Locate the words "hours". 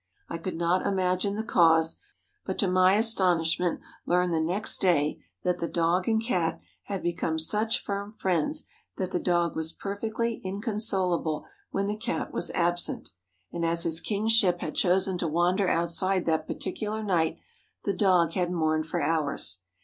19.03-19.59